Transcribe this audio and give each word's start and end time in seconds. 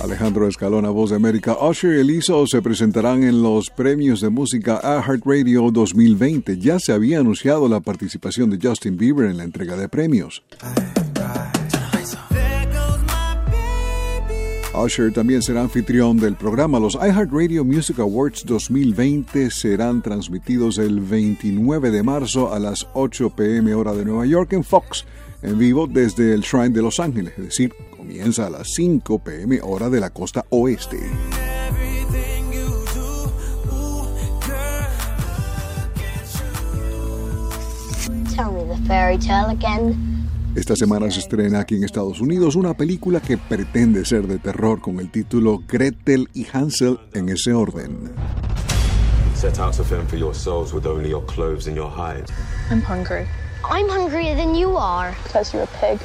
Alejandro 0.00 0.48
Escalona, 0.48 0.88
voz 0.88 1.10
de 1.10 1.16
América. 1.16 1.56
Usher 1.60 1.96
y 1.96 2.00
Eliso 2.00 2.46
se 2.46 2.62
presentarán 2.62 3.22
en 3.22 3.42
los 3.42 3.68
premios 3.68 4.22
de 4.22 4.30
música 4.30 4.80
iHeartRadio 4.82 5.70
2020. 5.70 6.58
Ya 6.58 6.78
se 6.78 6.92
había 6.92 7.20
anunciado 7.20 7.68
la 7.68 7.80
participación 7.80 8.48
de 8.48 8.58
Justin 8.66 8.96
Bieber 8.96 9.30
en 9.30 9.36
la 9.36 9.44
entrega 9.44 9.76
de 9.76 9.88
premios. 9.88 10.42
Usher 14.74 15.12
también 15.12 15.42
será 15.42 15.60
anfitrión 15.60 16.16
del 16.16 16.34
programa. 16.34 16.80
Los 16.80 16.94
iHeartRadio 16.94 17.62
Music 17.62 17.98
Awards 17.98 18.44
2020 18.46 19.50
serán 19.50 20.00
transmitidos 20.00 20.78
el 20.78 21.00
29 21.00 21.90
de 21.90 22.02
marzo 22.02 22.54
a 22.54 22.58
las 22.58 22.86
8 22.94 23.30
pm 23.36 23.74
hora 23.74 23.92
de 23.92 24.06
Nueva 24.06 24.24
York 24.24 24.54
en 24.54 24.64
Fox, 24.64 25.04
en 25.42 25.58
vivo 25.58 25.86
desde 25.86 26.32
el 26.32 26.40
Shrine 26.40 26.70
de 26.70 26.80
Los 26.80 27.00
Ángeles, 27.00 27.34
es 27.36 27.44
decir, 27.44 27.74
comienza 28.10 28.48
a 28.48 28.50
las 28.50 28.66
5 28.74 29.20
pm 29.20 29.60
hora 29.62 29.88
de 29.88 30.00
la 30.00 30.10
costa 30.10 30.44
oeste. 30.50 30.98
Tell 38.34 38.50
me 38.50 38.64
the 38.64 38.76
fairy 38.88 39.16
tale 39.16 39.52
again. 39.52 40.26
Esta 40.56 40.74
semana 40.74 41.08
se 41.12 41.20
estrena 41.20 41.60
aquí 41.60 41.76
en 41.76 41.84
Estados 41.84 42.20
Unidos 42.20 42.56
una 42.56 42.74
película 42.74 43.20
que 43.20 43.38
pretende 43.38 44.04
ser 44.04 44.26
de 44.26 44.40
terror 44.40 44.80
con 44.80 44.98
el 44.98 45.12
título 45.12 45.62
Gretel 45.68 46.28
y 46.34 46.48
Hansel 46.52 46.98
en 47.14 47.28
ese 47.28 47.52
orden. 47.52 48.10
Set 49.36 49.60
out 49.60 49.76
to 49.76 49.84
fend 49.84 50.08
for 50.08 50.18
your 50.18 50.34
souls 50.34 50.74
with 50.74 50.84
only 50.84 51.10
your 51.10 51.24
clothes 51.26 51.68
and 51.68 51.76
your 51.76 51.88
hide. 51.88 52.24
I'm 52.72 52.82
hungry. 52.82 53.24
I'm 53.70 53.88
hungrier 53.88 54.34
than 54.34 54.56
you 54.56 54.76
are. 54.76 55.14
Because 55.22 55.54
you're 55.54 55.62
a 55.62 55.78
pig. 55.78 56.00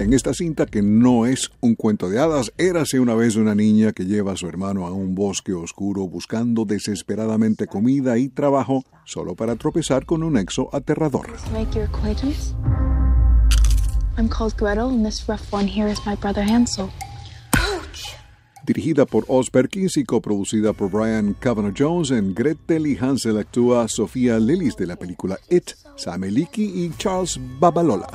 En 0.00 0.14
esta 0.14 0.32
cinta, 0.32 0.64
que 0.64 0.80
no 0.80 1.26
es 1.26 1.50
un 1.60 1.74
cuento 1.74 2.08
de 2.08 2.18
hadas, 2.18 2.54
érase 2.56 3.00
una 3.00 3.14
vez 3.14 3.36
una 3.36 3.54
niña 3.54 3.92
que 3.92 4.06
lleva 4.06 4.32
a 4.32 4.36
su 4.36 4.48
hermano 4.48 4.86
a 4.86 4.92
un 4.92 5.14
bosque 5.14 5.52
oscuro 5.52 6.08
buscando 6.08 6.64
desesperadamente 6.64 7.66
comida 7.66 8.16
y 8.16 8.30
trabajo 8.30 8.82
solo 9.04 9.34
para 9.34 9.56
tropezar 9.56 10.06
con 10.06 10.22
un 10.22 10.38
exo 10.38 10.74
aterrador. 10.74 11.26
Make 11.52 11.74
your 11.74 11.84
acquaintance. 11.84 12.54
I'm 14.16 14.30
called 14.30 14.56
Gretel, 14.56 14.88
and 14.88 15.04
this 15.04 15.28
rough 15.28 15.52
one 15.52 15.68
here 15.68 15.92
is 15.92 16.00
my 16.06 16.16
brother 16.16 16.42
Hansel. 16.42 16.88
Dirigida 18.64 19.04
por 19.04 19.26
Oz 19.28 19.50
Perkins 19.50 19.98
y 19.98 20.04
coproducida 20.04 20.72
por 20.72 20.90
Brian 20.90 21.34
Kavanaugh 21.34 21.74
Jones, 21.76 22.10
en 22.10 22.34
Gretel 22.34 22.86
y 22.86 22.96
Hansel 22.96 23.36
actúa 23.36 23.86
Sofía 23.86 24.38
Lillis 24.38 24.76
de 24.76 24.86
la 24.86 24.96
película 24.96 25.38
It, 25.50 25.72
Sam 25.96 26.24
Eliki 26.24 26.64
y 26.64 26.90
Charles 26.96 27.38
Babalola. 27.58 28.06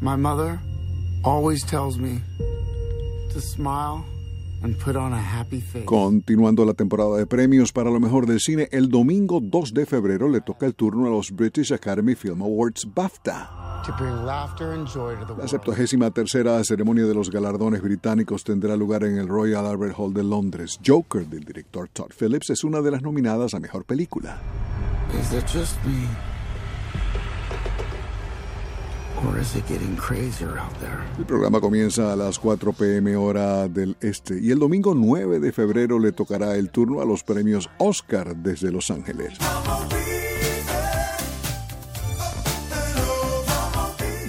My 0.00 0.16
mother 0.16 0.58
always 1.24 1.64
tells 1.64 1.98
me 1.98 2.20
to 3.32 3.40
smile 3.40 4.04
and 4.62 4.78
put 4.78 4.96
on 4.96 5.12
a 5.12 5.20
happy 5.20 5.60
face. 5.60 5.86
Continuando 5.86 6.64
la 6.64 6.74
temporada 6.74 7.16
de 7.16 7.26
premios 7.26 7.72
para 7.72 7.90
lo 7.90 7.98
mejor 7.98 8.26
del 8.26 8.40
cine, 8.40 8.68
el 8.72 8.90
domingo 8.90 9.40
2 9.40 9.72
de 9.72 9.86
febrero 9.86 10.28
le 10.28 10.40
toca 10.40 10.66
el 10.66 10.74
turno 10.74 11.06
a 11.06 11.10
los 11.10 11.30
British 11.30 11.72
Academy 11.72 12.14
Film 12.14 12.42
Awards 12.42 12.86
BAFTA. 12.94 13.50
La 14.24 14.52
world. 14.58 15.48
septuagésima 15.48 16.10
tercera 16.10 16.62
ceremonia 16.64 17.04
de 17.04 17.14
los 17.14 17.30
galardones 17.30 17.80
británicos 17.80 18.42
tendrá 18.42 18.76
lugar 18.76 19.04
en 19.04 19.16
el 19.16 19.28
Royal 19.28 19.64
Albert 19.64 19.94
Hall 19.96 20.12
de 20.12 20.24
Londres. 20.24 20.80
Joker, 20.84 21.24
del 21.28 21.44
director 21.44 21.88
Todd 21.92 22.10
Phillips, 22.18 22.50
es 22.50 22.64
una 22.64 22.80
de 22.80 22.90
las 22.90 23.02
nominadas 23.02 23.54
a 23.54 23.60
mejor 23.60 23.84
película. 23.84 24.40
Is 25.14 25.30
El 31.18 31.24
programa 31.24 31.60
comienza 31.60 32.12
a 32.12 32.16
las 32.16 32.38
4 32.38 32.72
pm 32.72 33.16
hora 33.16 33.68
del 33.68 33.96
este 34.00 34.38
y 34.40 34.50
el 34.50 34.58
domingo 34.58 34.94
9 34.94 35.40
de 35.40 35.52
febrero 35.52 35.98
le 35.98 36.12
tocará 36.12 36.54
el 36.56 36.70
turno 36.70 37.00
a 37.00 37.04
los 37.04 37.22
premios 37.22 37.70
Oscar 37.78 38.36
desde 38.36 38.70
Los 38.70 38.90
Ángeles. 38.90 39.38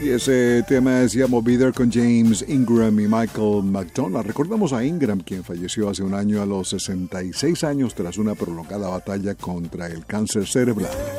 Y 0.08 0.12
ese 0.12 0.64
tema 0.66 1.02
es 1.02 1.16
Llamo 1.16 1.42
Be 1.42 1.58
There 1.58 1.74
con 1.74 1.92
James 1.92 2.46
Ingram 2.48 2.98
y 2.98 3.08
Michael 3.08 3.64
McDonald. 3.64 4.26
Recordamos 4.26 4.72
a 4.72 4.86
Ingram, 4.86 5.20
quien 5.20 5.44
falleció 5.44 5.90
hace 5.90 6.02
un 6.02 6.14
año 6.14 6.42
a 6.42 6.46
los 6.46 6.70
66 6.70 7.66
años 7.66 7.94
tras 7.94 8.18
una 8.18 8.34
prolongada 8.34 8.88
batalla 8.88 9.36
contra 9.36 9.88
el 9.88 10.06
cáncer 10.06 10.48
cerebral. 10.48 11.17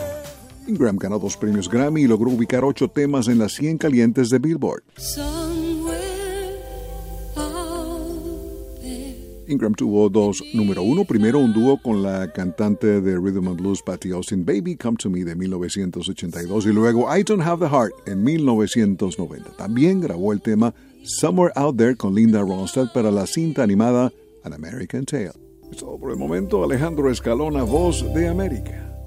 Ingram 0.68 0.96
ganó 0.98 1.18
dos 1.18 1.36
premios 1.36 1.68
Grammy 1.68 2.02
y 2.02 2.06
logró 2.06 2.30
ubicar 2.30 2.62
ocho 2.62 2.88
temas 2.88 3.26
en 3.28 3.38
las 3.38 3.54
100 3.54 3.78
calientes 3.78 4.28
de 4.28 4.38
Billboard. 4.38 4.82
Ingram 9.48 9.72
tuvo 9.72 10.10
dos 10.10 10.44
número 10.52 10.82
uno. 10.82 11.06
Primero 11.06 11.38
un 11.38 11.54
dúo 11.54 11.80
con 11.80 12.02
la 12.02 12.30
cantante 12.30 13.00
de 13.00 13.16
Rhythm 13.16 13.48
and 13.48 13.58
Blues 13.58 13.80
Patty 13.82 14.10
Austin, 14.10 14.44
Baby 14.44 14.76
Come 14.76 14.98
to 14.98 15.08
Me 15.08 15.24
de 15.24 15.34
1982 15.34 16.66
y 16.66 16.72
luego 16.72 17.08
I 17.16 17.22
Don't 17.22 17.42
Have 17.42 17.66
the 17.66 17.74
Heart 17.74 17.92
en 18.06 18.22
1990. 18.22 19.56
También 19.56 20.02
grabó 20.02 20.34
el 20.34 20.42
tema 20.42 20.74
Somewhere 21.02 21.52
Out 21.56 21.78
There 21.78 21.96
con 21.96 22.14
Linda 22.14 22.42
Ronstadt 22.42 22.92
para 22.92 23.10
la 23.10 23.26
cinta 23.26 23.62
animada 23.62 24.12
An 24.44 24.52
American 24.52 25.06
Tale. 25.06 25.32
Es 25.70 25.78
todo 25.78 25.98
por 25.98 26.10
el 26.10 26.18
momento. 26.18 26.62
Alejandro 26.62 27.10
Escalona, 27.10 27.62
voz 27.62 28.04
de 28.12 28.28
América. 28.28 28.97